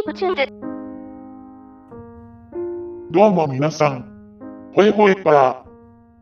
[0.00, 0.60] ープチューン。
[3.10, 4.06] どうも皆さん。
[4.74, 5.64] ほえほえから、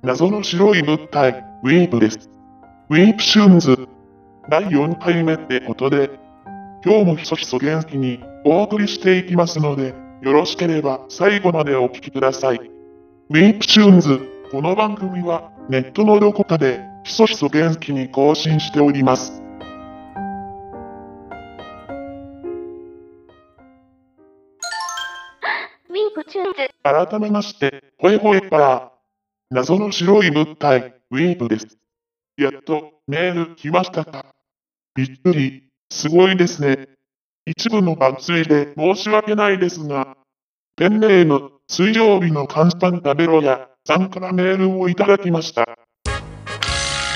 [0.03, 2.29] 謎の白い物体、ウィープです。
[2.91, 3.89] ウィープチューンズ、
[4.51, 6.11] 第4回目ってことで、
[6.85, 12.57] 今日もひそひそ元気にお送りしていきますので、よろしければ最後までお聞きください。
[12.57, 14.21] ウィープチューンズ、
[14.51, 19.48] この番組はネットのどこかでひそひそ元気に更新しております。
[26.83, 28.93] 改めまして、ほえほえから、
[29.51, 31.79] 謎の白い物体、ウィープです。
[32.37, 34.35] やっとメール来ましたか。
[34.95, 36.89] びっくり、すごいですね。
[37.47, 40.17] 一部の爆睡で申し訳ないですが、
[40.77, 45.63] ペンネーム、水曜日の乾パン食べろや、さんからメールをいただきました。
[45.63, 45.67] あ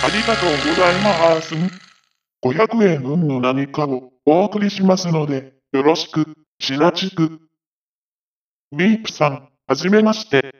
[0.08, 1.54] りがとうございます。
[2.44, 7.40] 500円分の何かをお送りしますので、よろしく、しなちく。
[8.72, 10.54] ウィープさん、はじめまして。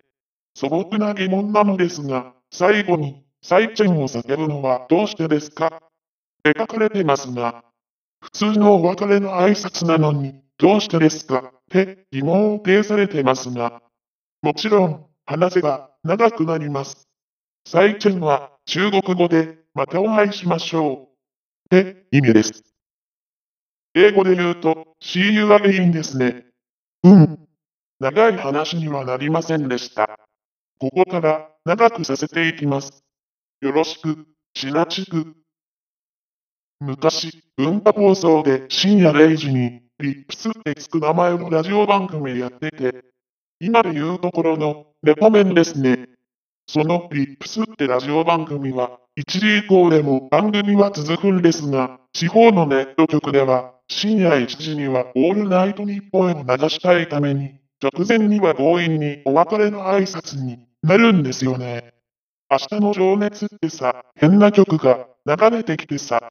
[0.55, 5.67] 素朴な疑問なのですが、最後に、サイチェンを叫ぶのはどうしてですか？
[5.67, 5.71] っ
[6.43, 7.63] て書かれてますが、
[8.23, 11.41] 普通のお別れの挨拶なのに、どうしてですか？
[11.41, 13.83] って疑問を呈されてますが、
[14.41, 17.07] もちろん、話せば長くなります。
[17.67, 21.11] サイチェンは中国語で、またお会いしましょ
[21.71, 21.77] う。
[21.77, 22.65] って意味です。
[23.95, 26.47] 英語で言うと、See you again ですね。
[27.03, 27.49] うん。
[28.03, 30.19] 長い話にはなりませんでした。
[30.81, 33.05] ここから長くさせていきます。
[33.61, 35.37] よろしく、しなちく。
[36.81, 43.05] 昔、文化放送で深夜0時に、リップスってつく名前のラジオ番組やってて、
[43.61, 46.09] 今で言うところのレポメンですね。
[46.67, 61.95] そのリップスってラジオ番組は、1時以降でも番組は続くんですが、地方のネット局では、深夜1時にはオールナイトニッポンを流したいために、直前には強引にお別れの挨拶になるんですよね。
[62.49, 66.31] 明日の情熱ってさ、変な曲が流れてきてさ、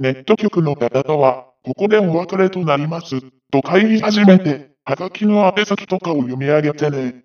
[0.00, 3.20] ネット局の方とは、ここでお別れとなります、
[3.52, 7.22] と帰り始めて、はがきの宛先とかを読み上げてね。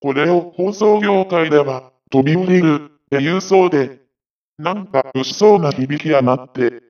[0.00, 4.00] これを放送業界では、飛び降りる、って言うそうで、
[4.58, 6.82] なんか薄そうな響きやなって。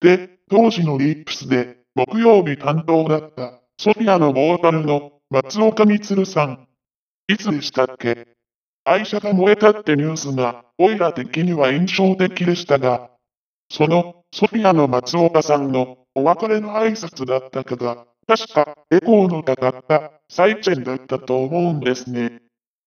[0.00, 6.68] で、当時のリップスで、木曜日担当だった、ソフィアのボーカルの松岡充さん。
[7.28, 8.28] いつでしたっけ？
[8.84, 13.10] 愛車が燃えたってニュースが、オイラ的には印象的でしたが、
[13.70, 22.40] その、ソフィアの松岡さんの、お別れの挨拶だったかが、確か、エコーのかかった、サイチェンだったと思うんですね。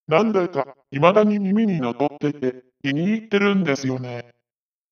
[0.08, 4.32] なんだか、未だに耳に残ってて、気に入ってるんですよね。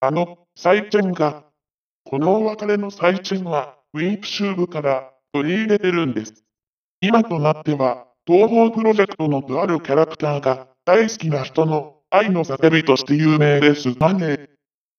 [0.01, 1.45] あの、サイチェンが、
[2.03, 6.43] このお別れのサイチェンは、ウィープシューブから取り入れてるんです。
[7.01, 14.49] 今となっては、東方プロジェクトのとあるキャラクターが大好きな人の愛の叫びとして有名ですがね。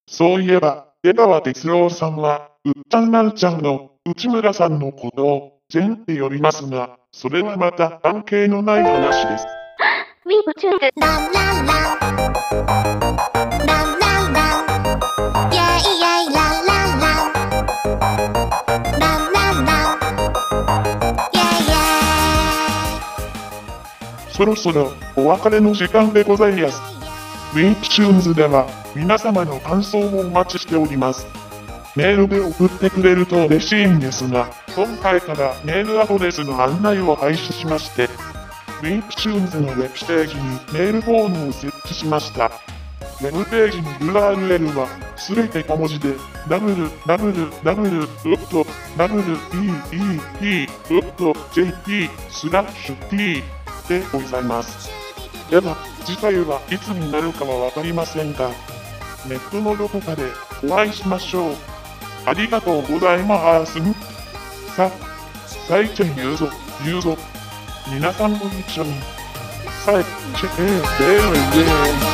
[0.08, 9.46] そういえば、出川哲郎さんは、うっちゃんなんちゃんの内村さんのことを、ゼンって呼びますが、それはまた関係のない話です。
[24.40, 26.80] そろそろお別れの時間でございます。
[27.52, 31.26] ウィープチューンズでは皆様の感想をお待ちしております。
[31.94, 42.46] メールで送ってくれると嬉しいんですが、今回からメールアドレスの案内を廃止しまして、ウィープチューンズのウェブページにメールフォームを設置しました。
[42.46, 46.14] ウェブページの URL はすべて小文字で
[46.48, 47.60] www.weep.jp
[52.30, 53.59] スラッシュ t
[53.90, 54.88] でございます。
[55.50, 58.50] では、次回はいつになるかはわかりませんが、
[59.28, 60.22] ネットのどこかで
[60.62, 61.54] お会いしましょう。
[62.24, 63.74] ありがとうございます。
[64.76, 64.88] さ、
[65.66, 66.48] 最近言うぞ、
[66.84, 67.18] 言うぞ。
[67.92, 68.94] 皆さんも一緒に。
[69.84, 72.09] サイチェン、ベーベー